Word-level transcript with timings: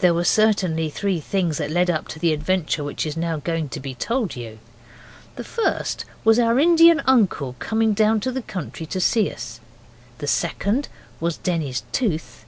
There 0.00 0.12
were 0.12 0.24
certainly 0.26 0.90
three 0.90 1.18
things 1.18 1.56
that 1.56 1.70
led 1.70 1.88
up 1.88 2.06
to 2.08 2.18
the 2.18 2.34
adventure 2.34 2.84
which 2.84 3.06
is 3.06 3.16
now 3.16 3.38
going 3.38 3.70
to 3.70 3.80
be 3.80 3.94
told 3.94 4.36
you. 4.36 4.58
The 5.36 5.42
first 5.44 6.04
was 6.22 6.38
our 6.38 6.58
Indian 6.58 7.00
uncle 7.06 7.56
coming 7.58 7.94
down 7.94 8.20
to 8.20 8.30
the 8.30 8.42
country 8.42 8.84
to 8.84 9.00
see 9.00 9.30
us. 9.30 9.58
The 10.18 10.26
second 10.26 10.88
was 11.18 11.38
Denny's 11.38 11.82
tooth. 11.92 12.44